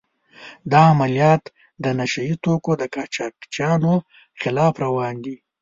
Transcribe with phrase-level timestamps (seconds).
[0.71, 1.43] دا عملیات
[1.83, 3.93] د نشه يي توکو د قاچاقچیانو
[4.41, 5.35] خلاف روان دي.